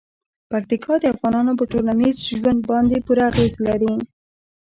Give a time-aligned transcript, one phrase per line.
[0.51, 3.93] پکتیکا د افغانانو په ټولنیز ژوند باندې پوره اغېز لري.